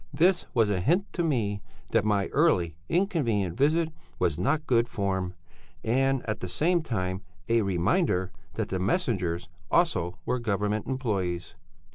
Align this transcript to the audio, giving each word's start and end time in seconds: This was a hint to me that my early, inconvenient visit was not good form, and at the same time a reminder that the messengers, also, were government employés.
This 0.11 0.47
was 0.55 0.71
a 0.71 0.79
hint 0.79 1.13
to 1.13 1.23
me 1.23 1.61
that 1.91 2.03
my 2.03 2.25
early, 2.29 2.75
inconvenient 2.89 3.55
visit 3.55 3.89
was 4.17 4.39
not 4.39 4.65
good 4.65 4.87
form, 4.87 5.35
and 5.83 6.27
at 6.27 6.39
the 6.39 6.47
same 6.47 6.81
time 6.81 7.21
a 7.47 7.61
reminder 7.61 8.31
that 8.55 8.69
the 8.69 8.79
messengers, 8.79 9.47
also, 9.69 10.17
were 10.25 10.39
government 10.39 10.87
employés. 10.87 11.53